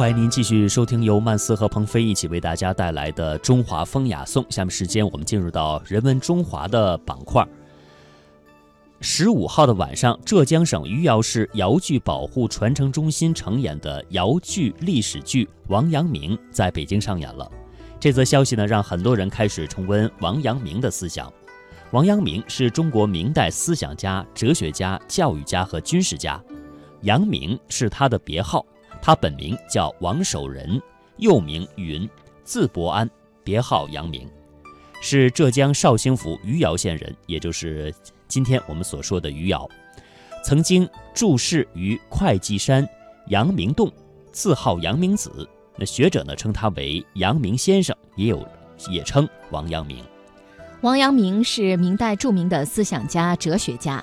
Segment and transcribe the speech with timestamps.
[0.00, 4.42] 欢迎您继续收听由曼斯和鹏飞一起为大家带来的《中华风雅颂》。
[4.50, 7.46] 下面时间我们进入到人文中华的板块。
[9.02, 17.46] 十五号的晚上，浙江省余姚市姚剧保护传承中心承演的姚剧历史剧《王阳明》在北京上演了。
[18.00, 21.30] 这则消息呢，让很多人开始重温王阳明的思想。
[21.90, 26.42] 王阳明是中国明代思想家、哲学家、教育家和军事家，
[27.02, 28.64] 阳明是他的别号。
[29.02, 30.80] 他本名叫王守仁，
[31.16, 32.08] 又名云，
[32.44, 33.08] 字伯安，
[33.42, 34.28] 别号阳明，
[35.00, 37.94] 是浙江绍兴府余姚县人，也就是
[38.28, 39.68] 今天我们所说的余姚。
[40.44, 42.86] 曾经注释于会稽山
[43.28, 43.92] 阳明洞，
[44.32, 45.48] 自号阳明子。
[45.76, 48.46] 那学者呢称他为阳明先生，也有
[48.90, 50.04] 也称王阳明。
[50.82, 54.02] 王阳明是明代著名的思想家、哲学家，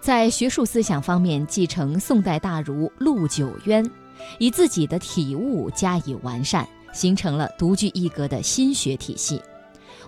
[0.00, 3.90] 在学术思想方面继承宋代大儒陆九渊。
[4.38, 9.40] 以自己的体悟加以完善，形成了独具一格的心学体系。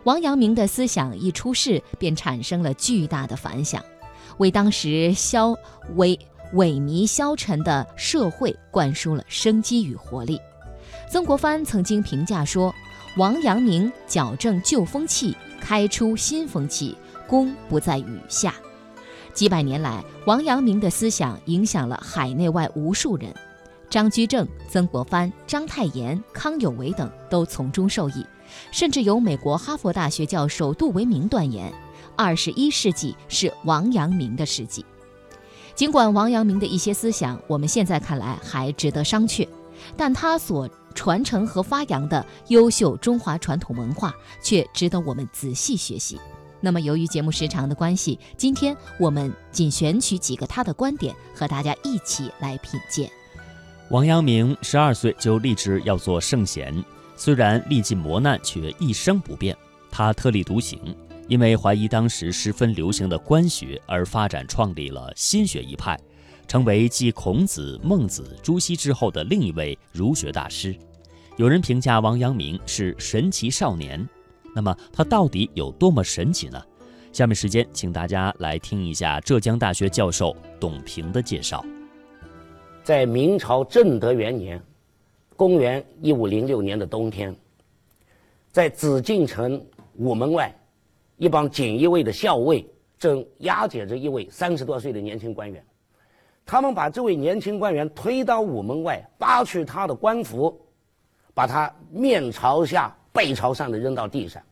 [0.05, 3.85] 王阳明的思想一出世，便产生了巨大的反响，
[4.39, 5.51] 为当时消
[5.97, 6.19] 萎
[6.55, 10.41] 萎靡消沉的社会灌输了生机与活力。
[11.11, 12.75] 曾国藩曾经评价说
[13.19, 18.55] ：“王阳明矫正旧风气，开出新风气，功不在羽下。”
[19.35, 23.35] 几百年来，王阳明的思想影响了海内外无数人。
[23.91, 28.25] 张居正、曾国藩、章太炎、康有为等都从中受益，
[28.71, 31.73] 甚至有美国哈佛大学教授杜维明断言，
[32.17, 34.85] 二十一世纪是王阳明的世纪。
[35.75, 39.49] 尽管王阳明的一些思想我们现在看来还值得商榷，
[39.97, 46.17] 但他所传承和发扬的优秀中华传统文化却值得我们仔细学习。
[46.61, 53.11] 那么，由于节目时长的关系，今天我们仅选取几个他的观点，和大家一起来品鉴。
[53.91, 56.73] 王阳明十二岁就立志要做圣贤，
[57.17, 59.57] 虽然历尽磨难，却一生不变。
[59.91, 60.79] 他特立独行，
[61.27, 65.99] 因为怀疑当时十分流行的官学，而发展创立了心学一派，
[66.47, 70.73] 成为继孔子、孟子、朱熹之后的另一位儒学大师。
[71.37, 74.09] 有人评价王阳明是神奇少年，
[74.55, 76.63] 那么他到底有多么神奇呢？
[77.13, 81.65] 下面时间，请大家来听一下浙江大学教授董平的介绍。
[82.91, 84.61] 在明朝正德元年，
[85.37, 87.33] 公元一五零六年的冬天，
[88.51, 89.65] 在紫禁城
[89.95, 90.53] 午门外，
[91.17, 92.69] 一帮锦衣卫的校尉
[92.99, 95.65] 正押解着一位三十多岁的年轻官员。
[96.45, 100.61] 他们把这位年轻官员推到午门外，扒去他的官服，
[101.33, 104.43] 把他面朝下、背朝上的扔到地上。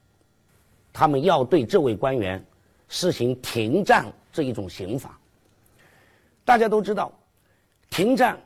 [0.92, 2.40] 他们要对这位官员
[2.86, 5.18] 实行停战这一种刑罚。
[6.44, 7.12] 大家都知道。
[7.90, 8.38] 停战，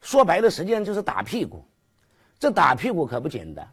[0.00, 1.64] 说白了，实际上就是打屁股。
[2.38, 3.68] 这打屁股可不简单。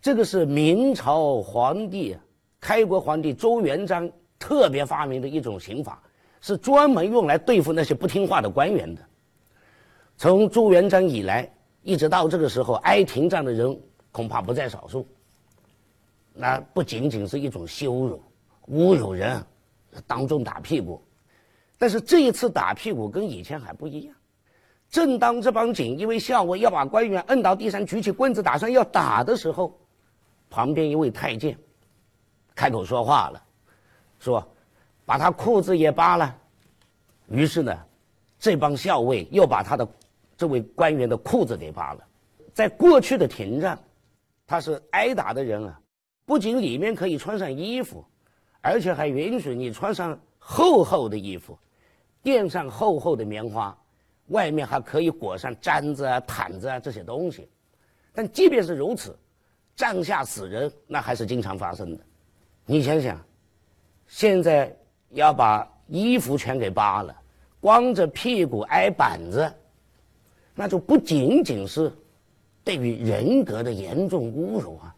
[0.00, 2.16] 这个是明朝皇帝、
[2.60, 6.02] 开国皇帝朱元璋特别发明的一种刑法，
[6.40, 9.02] 是专门用来对付那些不听话的官员的。
[10.16, 11.50] 从朱元璋以来，
[11.82, 13.80] 一直到这个时候，挨停战的人
[14.12, 15.06] 恐怕不在少数。
[16.32, 18.22] 那不仅仅是一种羞辱、
[18.68, 19.42] 侮辱人，
[20.06, 21.02] 当众打屁股。
[21.78, 24.14] 但是这一次打屁股跟以前还不一样。
[24.94, 29.76] 正当这帮锦衣卫校尉要把官员摁到地上，举起棍子打算要打的时候，
[30.48, 31.58] 旁边一位太监
[32.54, 33.42] 开口说话了，
[34.20, 34.48] 说
[35.04, 36.32] ：“把他裤子也扒了。”
[37.28, 37.76] 于是呢，
[38.38, 39.84] 这帮校尉又把他的
[40.36, 42.04] 这位官员的裤子给扒了。
[42.52, 43.76] 在过去的停战，
[44.46, 45.80] 他是挨打的人啊，
[46.24, 48.04] 不仅里面可以穿上衣服，
[48.60, 51.58] 而且还允许你穿上厚厚的衣服，
[52.22, 53.76] 垫上厚厚的棉花。
[54.28, 57.48] 外面还可以裹上毡子啊、毯子啊这些东西，
[58.12, 59.14] 但即便是如此，
[59.76, 62.02] 帐下死人那还是经常发生的。
[62.64, 63.20] 你想想，
[64.06, 64.74] 现在
[65.10, 67.14] 要把衣服全给扒了，
[67.60, 69.52] 光着屁股挨板子，
[70.54, 71.92] 那就不仅仅是
[72.64, 74.96] 对于人格的严重侮辱啊，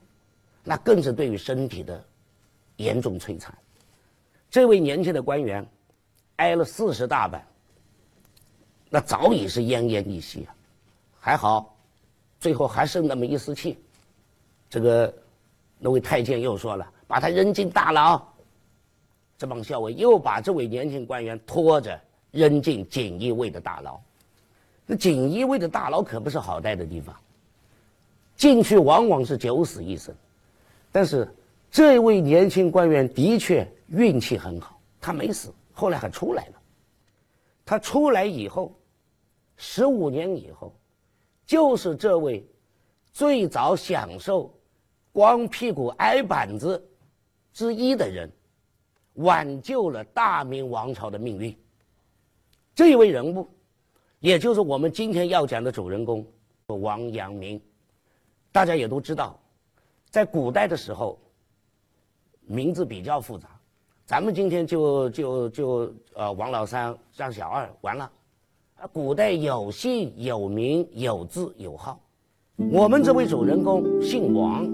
[0.62, 2.04] 那更是对于身体的
[2.76, 3.52] 严重摧残。
[4.48, 5.66] 这位年轻的官员
[6.36, 7.44] 挨了四十大板。
[8.96, 10.56] 那早已是奄奄一息啊，
[11.20, 11.76] 还好，
[12.40, 13.76] 最后还剩那么一丝气。
[14.70, 15.14] 这个
[15.78, 18.18] 那位太监又说了，把他扔进大牢。
[19.36, 22.00] 这帮校尉又把这位年轻官员拖着
[22.30, 24.00] 扔进锦衣卫的大牢。
[24.86, 27.14] 那锦衣卫的大牢可不是好待的地方，
[28.34, 30.14] 进去往往是九死一生。
[30.90, 31.30] 但是
[31.70, 36.52] 这位年轻官员的确运气很好，他没死，后来还出来了。
[37.66, 38.72] 他出来以后，
[39.56, 40.74] 十五年以后，
[41.44, 42.46] 就是这位
[43.12, 44.52] 最早享受
[45.12, 46.82] 光屁股挨板子
[47.52, 48.30] 之一的人，
[49.14, 51.56] 挽救了大明王朝的命运。
[52.74, 53.48] 这一位人物，
[54.20, 56.26] 也就是我们今天要讲的主人公
[56.66, 57.60] 王阳明。
[58.52, 59.38] 大家也都知道，
[60.10, 61.18] 在古代的时候，
[62.42, 63.48] 名字比较复杂。
[64.04, 68.10] 咱们今天就就就呃，王老三、张小二，完了。
[68.76, 71.98] 啊，古代有姓有名有字有号，
[72.70, 74.66] 我们这位主人公姓王，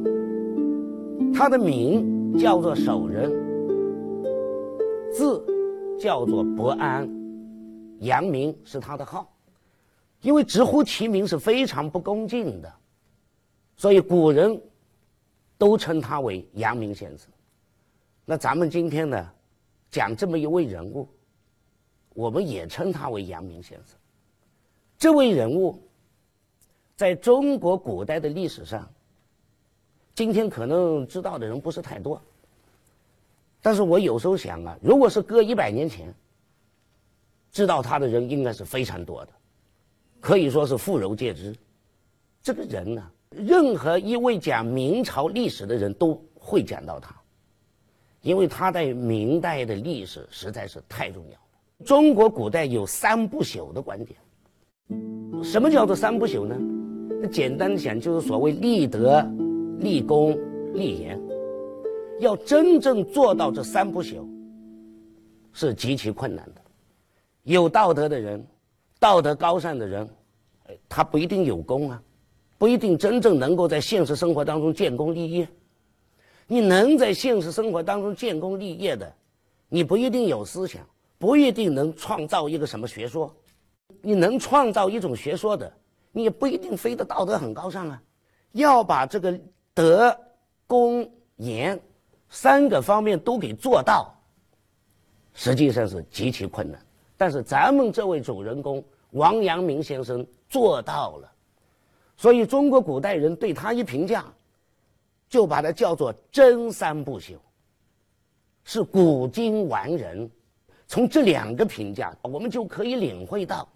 [1.32, 3.30] 他的名叫做守仁，
[5.12, 5.46] 字
[6.00, 7.08] 叫做伯安，
[8.00, 9.32] 阳明是他的号，
[10.20, 12.72] 因为直呼其名是非常不恭敬的，
[13.76, 14.60] 所以古人
[15.56, 17.28] 都称他为阳明先生。
[18.24, 19.30] 那咱们今天呢，
[19.92, 21.06] 讲这么一位人物。
[22.14, 23.96] 我们也称他为阳明先生。
[24.98, 25.80] 这位人物，
[26.96, 28.88] 在中国古代的历史上，
[30.14, 32.20] 今天可能知道的人不是太多。
[33.60, 36.12] 但是我有时候想啊，如果是搁一百年前，
[37.50, 39.32] 知道他的人应该是非常多的，
[40.20, 41.54] 可以说是妇孺皆知。
[42.42, 47.14] 这个人呢，任何一位讲明朝历史的人都会讲到他，
[48.20, 51.38] 因为他在明代的历史实在是太重要。
[51.84, 54.18] 中国古代有三不朽的观点。
[55.42, 56.56] 什么叫做三不朽呢？
[57.30, 59.20] 简单讲就是所谓立德、
[59.78, 60.38] 立功、
[60.74, 61.20] 立言。
[62.20, 64.24] 要真正做到这三不朽，
[65.52, 66.60] 是极其困难的。
[67.42, 68.44] 有道德的人，
[69.00, 70.08] 道德高尚的人，
[70.88, 72.02] 他不一定有功啊，
[72.58, 75.48] 不一定真正能够在现实生活当中建功立业。
[76.46, 79.12] 你能在现实生活当中建功立业的，
[79.68, 80.80] 你不一定有思想。
[81.22, 83.32] 不一定能创造一个什么学说，
[84.00, 85.72] 你能创造一种学说的，
[86.10, 88.02] 你也不一定非得道德很高尚啊。
[88.50, 89.40] 要把这个
[89.72, 90.18] 德、
[90.66, 91.80] 公、言
[92.28, 94.12] 三个方面都给做到，
[95.32, 96.84] 实际上是极其困难。
[97.16, 101.32] 但是咱们这位主人公王阳明先生做到了，
[102.16, 104.24] 所以中国古代人对他一评价，
[105.28, 107.36] 就把他叫做真三不朽，
[108.64, 110.28] 是古今完人。
[110.92, 113.66] 从这两个评价，我们就可以领会到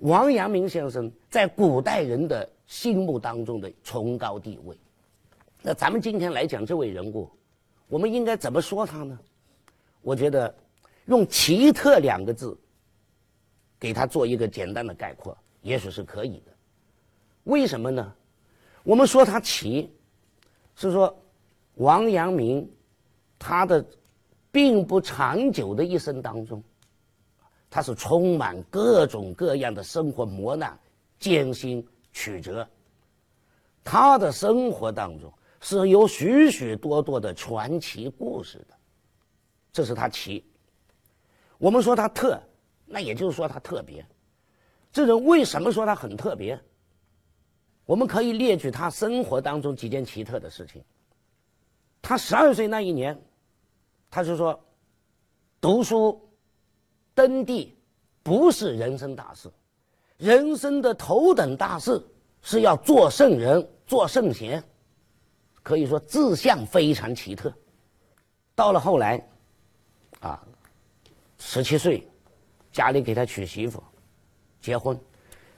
[0.00, 4.76] 王阳明先生在古代人的心目当中的崇高地位。
[5.62, 7.26] 那咱们今天来讲这位人物，
[7.88, 9.18] 我们应该怎么说他呢？
[10.02, 10.54] 我觉得
[11.06, 12.54] 用“奇特”两个字
[13.80, 16.52] 给他做一个简单的概括，也许是可以的。
[17.44, 18.14] 为什么呢？
[18.82, 19.90] 我们说他奇，
[20.76, 21.18] 是说
[21.76, 22.70] 王阳明
[23.38, 23.82] 他的。
[24.52, 26.62] 并不长久的一生当中，
[27.70, 30.78] 他是充满各种各样的生活磨难、
[31.18, 32.68] 艰辛曲折。
[33.82, 38.76] 他的生活当中是有许许多多的传奇故事的，
[39.72, 40.44] 这是他奇。
[41.56, 42.38] 我们说他特，
[42.84, 44.06] 那也就是说他特别。
[44.92, 46.60] 这人为什么说他很特别？
[47.86, 50.84] 我们可以列举他生活当中几件奇特的事情。
[52.02, 53.18] 他十二岁那一年。
[54.14, 54.62] 他是说，
[55.58, 56.20] 读书、
[57.14, 57.74] 登第，
[58.22, 59.50] 不是人生大事，
[60.18, 61.98] 人生的头等大事
[62.42, 64.62] 是要做圣人、做圣贤，
[65.62, 67.50] 可以说志向非常奇特。
[68.54, 69.26] 到了后来，
[70.20, 70.46] 啊，
[71.38, 72.06] 十七岁，
[72.70, 73.82] 家里给他娶媳妇，
[74.60, 75.00] 结婚，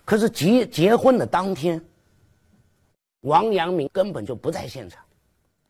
[0.04, 1.84] 可是结结婚的当天，
[3.22, 5.04] 王阳明根本就不在现场，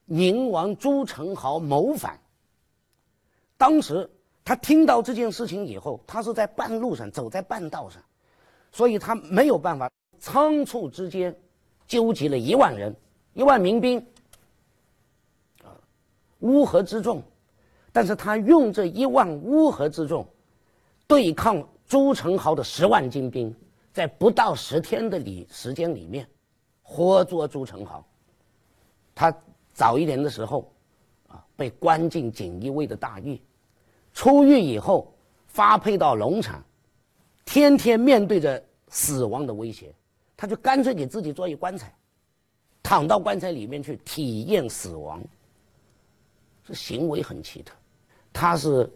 [0.04, 2.20] 宁王朱宸濠谋反。
[3.56, 4.08] 当时
[4.44, 8.02] 他听到这件事情以后，他是在半路上，走在半道上，
[8.72, 11.34] 所以他没有办法，仓促之间，
[11.86, 12.94] 纠集了一万人，
[13.32, 14.04] 一万民兵，
[15.62, 15.72] 啊，
[16.40, 17.22] 乌合之众，
[17.92, 20.26] 但是他用这一万乌合之众，
[21.06, 23.54] 对抗朱宸濠的十万精兵，
[23.92, 26.28] 在不到十天的里时间里面，
[26.82, 28.02] 活捉朱宸濠。
[29.14, 29.34] 他
[29.72, 30.70] 早一点的时候，
[31.56, 33.40] 被关进锦衣卫的大狱。
[34.12, 35.12] 出狱以后，
[35.46, 36.62] 发配到农场，
[37.44, 39.92] 天天面对着死亡的威胁，
[40.36, 41.92] 他就干脆给自己做一棺材，
[42.82, 45.22] 躺到棺材里面去体验死亡。
[46.64, 47.74] 这行为很奇特，
[48.32, 48.88] 他是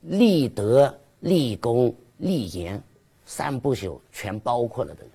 [0.00, 2.82] 立德、立功、立言
[3.24, 5.10] 三不朽全包括了的人。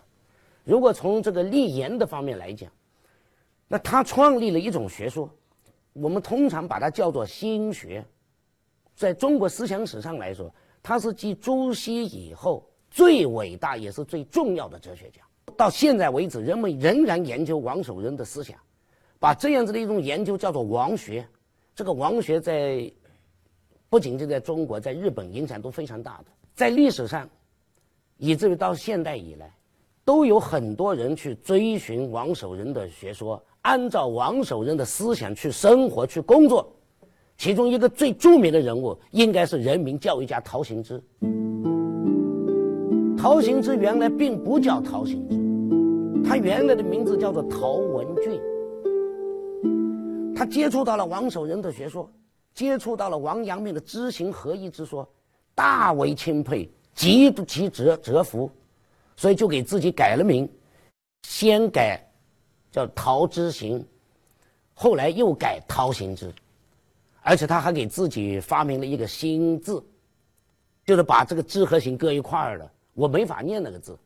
[0.63, 2.71] 如果从这个立言的方面来讲，
[3.67, 5.29] 那他创立了一种学说，
[6.01, 8.05] 我们通常把它叫做心学。
[8.95, 15.21] 在中国思想史上来说，他是继朱熹以后最伟大也是最重要的哲学家。
[15.55, 18.57] 到现在为止，人们仍然研究王守仁的思想，
[19.19, 21.27] 把这样子的一种研究叫做王学。
[21.75, 22.91] 这个王学在
[23.89, 26.25] 不仅仅在中国，在日本影响都非常大的。
[26.53, 27.29] 在历史上，
[28.17, 29.55] 以至于到现代以来，
[30.03, 36.73] 都有很多人去追寻王守仁的学说，按照王守仁的思想去生活、去工作。
[37.37, 41.03] 其中一个最著名的人物，应该是人民教育家陶行知。
[43.17, 45.35] 陶行知原来并不叫陶行知，
[46.25, 48.39] 他原来的名字叫做陶文俊。
[50.33, 52.09] 他接触到了王守仁的学说，
[52.53, 55.05] 接触到了王阳明的知行合一之说，
[55.53, 58.49] 大为钦佩，极极折折服，
[59.17, 60.49] 所以就给自己改了名，
[61.23, 62.01] 先改
[62.71, 63.85] 叫陶知行，
[64.73, 66.33] 后来又改陶行知。
[67.21, 69.83] 而且他还给自己发明了一个新字，
[70.85, 72.71] 就是把这个“知”和“行”搁一块儿了。
[72.93, 73.97] 我没法念那个字，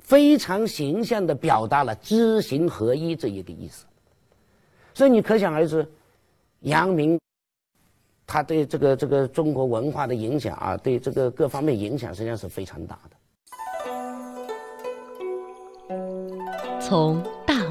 [0.00, 3.86] 非常形象的表达了“知行合一”这一个意思。
[4.94, 5.88] 所以你可想而知，
[6.60, 7.20] 阳明
[8.26, 13.16] 他对这个这个中国文化的影响啊，对这个各方面影响实际上是非常大的。
[16.80, 17.22] 从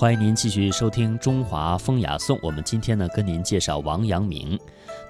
[0.00, 2.34] 欢迎您继续收听《中华风雅颂》。
[2.42, 4.58] 我们今天呢，跟您介绍王阳明。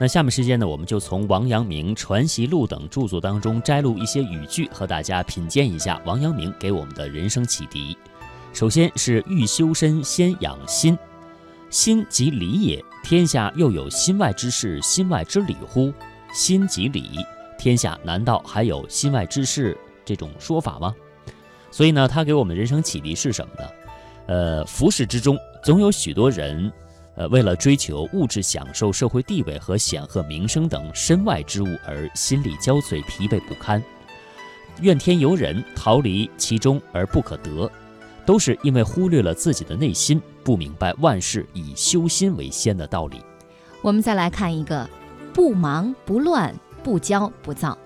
[0.00, 7.96] 那下面时间呢，我们就从王阳明《传习录》等著作当中摘录一些语句，和大家品鉴一下王阳明给我们的人生启迪。
[8.52, 10.98] 首先是“欲修身，先养心。
[11.70, 12.84] 心即理也。
[13.04, 15.92] 天下又有心外之事，心外之理乎？
[16.34, 17.10] 心即理。
[17.56, 20.92] 天下难道还有心外之事这种说法吗？
[21.70, 23.70] 所以呢，他给我们人生启迪是什么呢？
[24.30, 26.70] 呃，浮世之中总有许多人，
[27.16, 33.82] 呃，为了追求物质享受、社会地位和显赫名声等身外之物而心力交瘁、疲惫不堪，
[34.80, 37.68] 怨天尤人，逃离其中而不可得，
[38.24, 43.20] 都是因为忽略了自己的内心，不明白万事以修心为先的道理。
[43.82, 44.88] 我们再来看一个：
[45.34, 47.76] 不忙不乱，不骄不躁，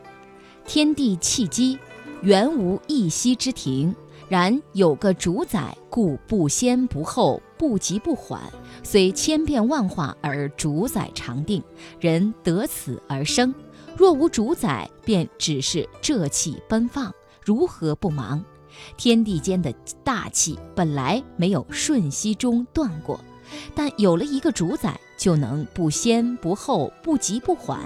[0.66, 1.78] 天地气机，
[2.20, 3.96] 原无一息之停。
[4.28, 8.40] 然有个主宰，故不先不后，不急不缓，
[8.82, 11.62] 虽千变万化而主宰常定，
[12.00, 13.54] 人得此而生。
[13.96, 17.12] 若无主宰，便只是浙气奔放，
[17.44, 18.42] 如何不忙？
[18.96, 23.20] 天地间的大气本来没有瞬息中断过，
[23.74, 27.78] 但有了一个主宰，就能不先不后，不急不缓。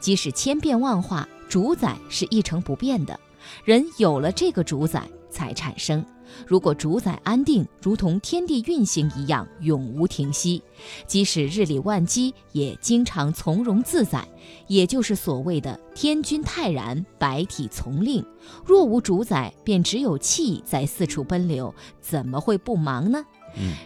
[0.00, 3.18] 即使千变万化，主宰是一成不变的。
[3.64, 5.08] 人有了这个主宰。
[5.34, 6.02] 才产生。
[6.46, 10.62] 如果主宰安定，如同天地运行一样，永无停息，
[11.06, 14.26] 即使日理万机，也经常从容自在，
[14.66, 18.24] 也就是所谓的天君泰然，百体从令。
[18.64, 23.22] 若无主宰，便只有气在四处奔流，怎么会不忙呢？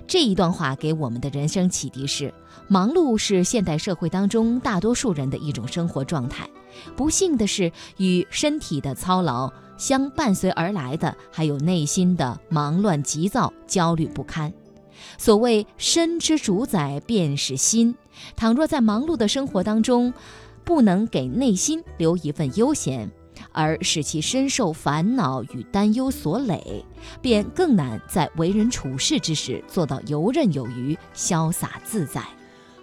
[0.07, 2.33] 这一段话给我们的人生启迪是：
[2.69, 6.49] 忙碌是现代社会当中大多数人的一种生活状态。
[6.97, 9.53] 不幸的是，与身体的操劳。
[9.79, 14.53] 相伴随而来的，还有内心的忙乱、急躁、焦虑不堪。
[15.17, 17.95] 所谓“身之主宰便是心”，
[18.37, 20.13] 倘若在忙碌的生活当中，
[20.65, 23.11] 不能给内心留一份悠闲，
[23.53, 26.85] 而使其深受烦恼与担忧所累，
[27.23, 32.21] 便更难在为人处事之时做到游刃有余、潇洒自在。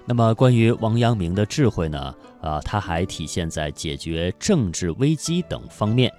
[0.05, 2.15] 那么，关于王阳明的智慧呢？
[2.41, 6.11] 啊，他还体现在解决政治危机等方面。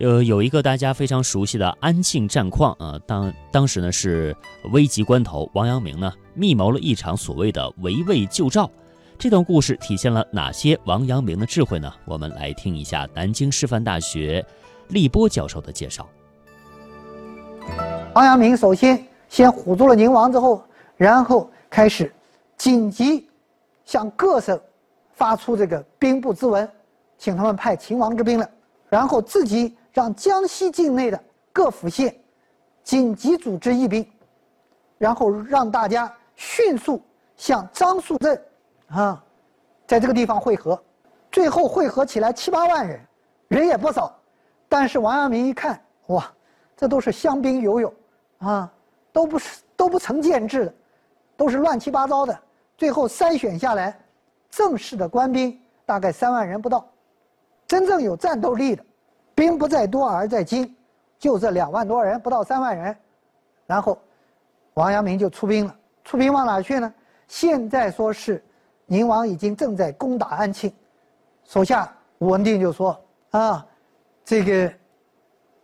[0.00, 4.34] 呃，有一个大家非常熟悉的安庆战况啊，当当时呢是
[4.72, 8.68] 危急关头，王阳明呢密谋了一场所谓的围魏救赵。
[9.18, 11.92] 这段故事体现了哪些王阳明的智慧呢？
[12.06, 14.42] 我们来听一下南京师范大学
[14.88, 16.08] 立波教授的介绍。
[18.14, 20.64] 王阳明首先先唬住了宁王之后，
[20.96, 22.10] 然后开始
[22.56, 23.28] 紧急
[23.84, 24.58] 向各省
[25.12, 26.66] 发出这个兵部之文，
[27.18, 28.48] 请他们派秦王之兵来，
[28.88, 29.76] 然后自己。
[29.92, 31.20] 让江西境内的
[31.52, 32.14] 各府县
[32.82, 34.08] 紧急组织义兵，
[34.98, 37.02] 然后让大家迅速
[37.36, 38.42] 向樟树镇
[38.88, 39.22] 啊，
[39.86, 40.80] 在这个地方汇合。
[41.30, 43.00] 最后汇合起来七八万人，
[43.48, 44.16] 人也不少。
[44.68, 46.32] 但是王阳明一看，哇，
[46.76, 47.94] 这都是乡兵游勇，
[48.38, 48.72] 啊，
[49.12, 50.74] 都不是都不成建制的，
[51.36, 52.36] 都是乱七八糟的。
[52.76, 53.96] 最后筛选下来，
[54.48, 56.88] 正式的官兵大概三万人不到，
[57.66, 58.84] 真正有战斗力的，
[59.40, 60.76] 兵不在多而在精，
[61.18, 62.94] 就这两万多人，不到三万人。
[63.66, 63.98] 然后，
[64.74, 65.74] 王阳明就出兵了。
[66.04, 66.92] 出兵往哪去呢？
[67.26, 68.44] 现在说是
[68.84, 70.70] 宁王已经正在攻打安庆，
[71.44, 73.66] 手下武文定就说：“啊，
[74.26, 74.70] 这个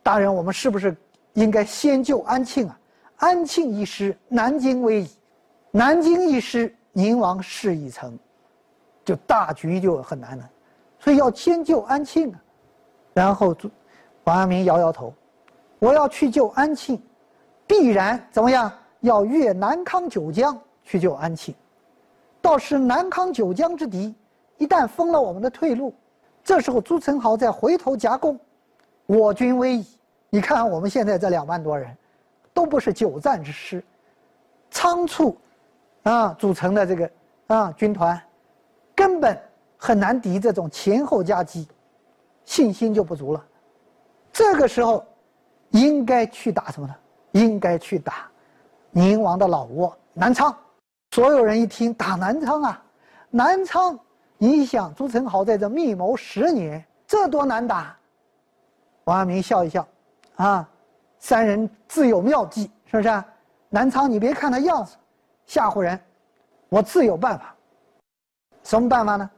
[0.02, 0.96] 大人，我们是不是
[1.34, 2.80] 应该先救安庆啊？
[3.16, 5.10] 安庆一失，南京危矣。
[5.70, 8.18] 南京一失，宁王事已成，
[9.04, 10.50] 就大局就很难了。
[10.98, 12.40] 所以要先救安庆啊。”
[13.16, 13.56] 然后
[14.24, 15.10] 王阳明摇摇头
[15.80, 17.02] ：“我要去救安庆，
[17.66, 18.70] 必然怎么样？
[19.00, 20.54] 要越南康九江。”
[20.84, 21.52] 去救安庆，
[22.40, 24.14] 到时南康九江之敌，
[24.56, 25.92] 一旦封了我们的退路，
[26.44, 28.38] 这时候朱宸濠再回头夹攻，
[29.06, 29.84] 我军危矣。
[30.30, 31.96] 你看我们现在这两万多人，
[32.54, 33.82] 都不是久战之师，
[34.70, 35.36] 仓促
[36.04, 37.10] 啊组成的这个
[37.48, 38.22] 啊军团，
[38.94, 39.36] 根本
[39.76, 41.66] 很难敌这种前后夹击，
[42.46, 43.44] 信心就不足了。
[44.32, 45.04] 这个时候，
[45.70, 46.94] 应该去打什么呢？
[47.32, 48.30] 应该去打
[48.90, 50.56] 宁王的老窝南昌。
[51.10, 52.82] 所有人一听打南昌啊，
[53.30, 53.98] 南昌，
[54.38, 57.94] 你想朱宸濠在这密谋十年，这多难打。
[59.04, 59.86] 王阳明笑一笑，
[60.36, 60.68] 啊，
[61.18, 63.24] 三人自有妙计，是不是？
[63.68, 64.96] 南昌，你别看他样子，
[65.46, 65.98] 吓唬人，
[66.68, 67.54] 我自有办法。
[68.62, 69.30] 什么办法呢？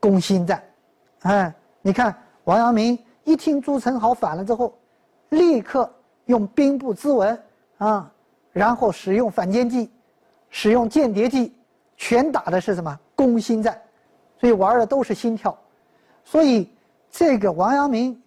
[0.00, 0.62] 攻心战。
[1.22, 2.16] 哎，你看
[2.48, 4.72] 王阳明一听朱宸濠反了之后，
[5.28, 5.92] 立刻
[6.24, 7.38] 用兵部咨文
[7.76, 8.10] 啊，
[8.52, 9.90] 然后使用反间计。
[10.48, 11.54] 使用间谍计，
[11.98, 13.78] 全打的是什么攻心战，
[14.40, 15.54] 所以玩的都是心跳，
[16.24, 16.72] 所以
[17.10, 18.18] 这个王阳明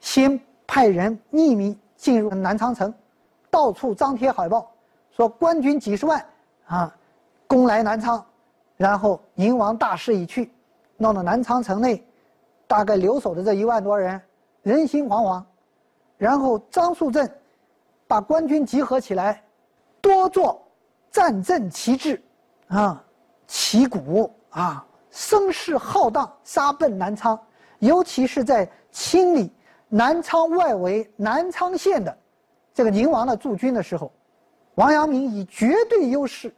[0.00, 2.90] 先派人秘密进入南昌城，
[3.50, 4.72] 到处张贴海报，
[5.10, 6.24] 说官军几十万
[6.64, 6.96] 啊，
[7.46, 8.24] 攻来南昌，
[8.78, 10.50] 然后宁王大势已去，
[10.96, 12.02] 弄得南昌城内
[12.70, 14.22] 大概留守的这一万多人
[14.62, 15.42] 人心惶惶，
[16.16, 17.28] 然后张树镇
[18.06, 19.42] 把官军集合起来，
[20.00, 20.64] 多做。
[21.10, 22.22] 战阵旗帜，
[22.68, 23.04] 啊，
[23.48, 27.36] 旗鼓啊，声势浩荡，杀奔南昌。
[27.80, 29.52] 尤其是在清理
[29.88, 32.16] 南昌外围南昌县的
[32.72, 34.12] 这个宁王的驻军的时候，
[34.76, 36.54] 王阳明以绝对优势，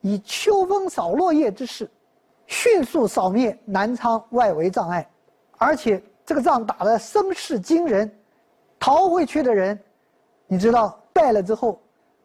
[0.00, 1.88] 以秋风扫落叶之势，
[2.48, 5.08] 迅速扫灭南昌外围障碍，
[5.62, 8.10] 而且这个仗打得声势惊人，
[8.78, 9.78] 逃回去的人，
[10.46, 11.80] 你知道败了之后。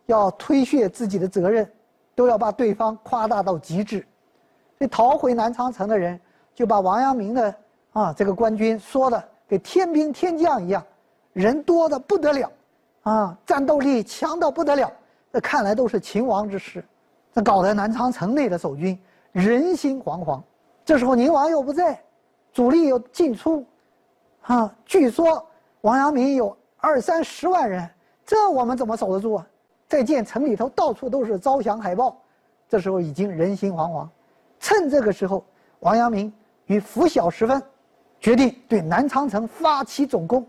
[0.07, 1.69] 要推卸自己的责任，
[2.15, 4.07] 都要把对方夸大到极致。
[4.79, 6.17] 这逃回南昌城的人，
[6.55, 7.55] 就把王阳明的
[7.91, 10.81] 啊这个官军说的跟天兵天将一样，
[11.33, 12.49] 人多的不得了，
[13.01, 14.89] 啊战斗力强到不得了。
[15.33, 16.81] 这看来都是秦王之师，
[17.33, 18.97] 这搞得南昌城内的守军
[19.33, 20.41] 人心惶惶。
[20.85, 22.01] 这时候宁王又不在，
[22.57, 23.63] 主力有进出，
[24.41, 25.47] 啊据说
[25.81, 27.87] 王阳明有二三十万人，
[28.25, 29.47] 这我们怎么守得住啊？
[29.87, 32.19] 再见，城里头到处都是招降海报，
[32.67, 34.09] 这时候已经人心惶惶。
[34.59, 35.45] 趁这个时候，
[35.81, 36.33] 王阳明
[36.65, 37.61] 于拂晓时分，
[38.19, 40.43] 决定对南昌城发起总攻。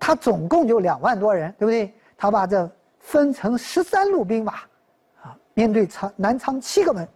[0.00, 1.94] 他总共就两万多人，对不对？
[2.18, 4.54] 他把这分成十三路兵马，
[5.22, 7.06] 啊，面对昌南昌七个门，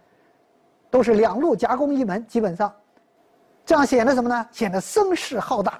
[0.89, 2.73] 都是两路夹攻一门，基本上，
[3.65, 4.47] 这样显得什么呢？
[4.51, 5.79] 显得声势浩大。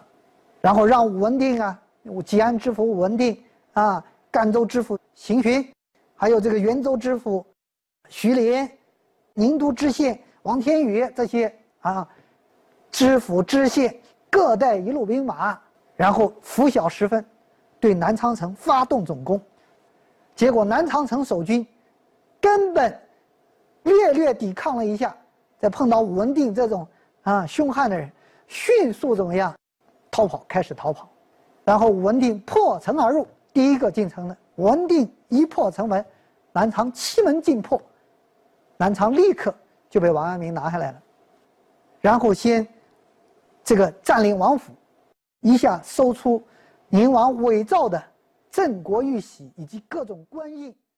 [0.61, 3.41] 然后让武文定啊，武吉安知府武文定
[3.73, 4.03] 啊。
[4.31, 5.65] 赣州知府邢询，
[6.13, 7.45] 还有这个元州知府
[8.09, 8.69] 徐连，
[9.33, 12.05] 宁都知县王天宇这些啊，
[12.91, 13.95] 知府知县
[14.29, 15.57] 各带一路兵马，
[15.95, 17.25] 然后拂晓时分，
[17.79, 19.41] 对南昌城发动总攻。
[20.35, 21.65] 结果南昌城守军
[22.41, 22.93] 根本
[23.83, 25.15] 略略抵抗了一下，
[25.61, 26.85] 再碰到武文定这种
[27.25, 28.09] 啊凶悍的人，
[28.47, 29.53] 迅速怎么样
[30.09, 31.09] 逃跑，开始逃跑，
[31.63, 33.27] 然后文定破城而入。
[33.51, 36.05] 第一个进城的文定一破城门，
[36.51, 37.81] 南昌七门尽破，
[38.77, 39.53] 南昌立刻
[39.89, 41.01] 就被王阳明拿下来了。
[41.99, 42.67] 然后先
[43.63, 44.71] 这个占领王府，
[45.41, 46.43] 一下搜出
[46.89, 48.01] 宁王伪造的
[48.51, 50.75] 镇国玉玺以及各种官印。